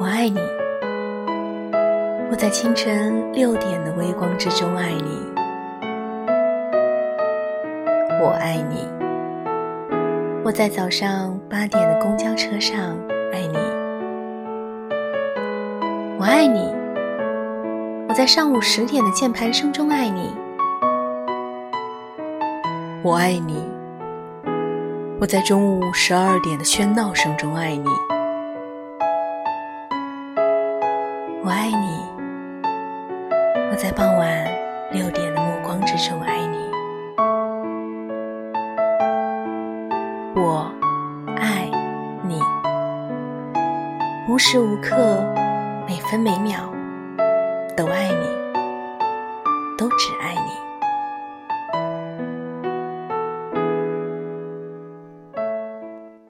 [0.00, 0.40] 我爱你，
[2.28, 5.32] 我在清晨六点的微光之中爱你。
[8.20, 8.88] 我爱你，
[10.44, 12.96] 我在早上八点的公交车上
[13.32, 13.56] 爱你。
[16.18, 16.74] 我爱你，
[18.08, 20.34] 我在上午十点的键盘声中爱你。
[23.02, 23.62] 我爱你，
[25.20, 27.88] 我在中午十二点的喧闹声中爱你。
[31.46, 32.00] 我爱你，
[33.70, 34.50] 我在傍晚
[34.90, 36.56] 六点的暮光之中爱你。
[40.34, 40.72] 我
[41.36, 41.70] 爱
[42.22, 42.40] 你，
[44.26, 45.22] 无时无刻、
[45.86, 46.60] 每分每秒
[47.76, 48.26] 都爱你，
[49.76, 50.73] 都只爱你。